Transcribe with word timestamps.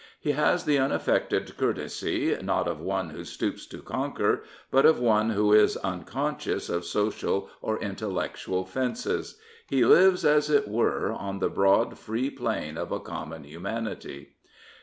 He 0.19 0.31
has 0.31 0.65
the 0.65 0.79
unaffected 0.79 1.55
courtesy 1.57 2.35
not 2.41 2.67
of 2.67 2.79
one 2.81 3.11
who 3.11 3.23
stoops 3.23 3.67
to 3.67 3.83
conquer, 3.83 4.41
but 4.71 4.83
of 4.83 4.99
one 4.99 5.29
who 5.29 5.53
is 5.53 5.77
unconscious 5.77 6.69
of 6.69 6.85
social 6.85 7.51
or 7.61 7.77
intellectual 7.79 8.65
fences. 8.65 9.37
He 9.69 9.85
lives, 9.85 10.25
as 10.25 10.49
it 10.49 10.67
were, 10.67 11.11
on 11.11 11.37
the 11.37 11.49
broad, 11.49 11.99
free 11.99 12.31
plain 12.31 12.79
of 12.79 12.91
a 12.91 12.99
common 12.99 13.43
humanity. 13.43 14.33